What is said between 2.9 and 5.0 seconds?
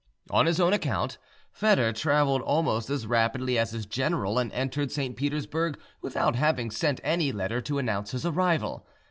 rapidly as his general, and entered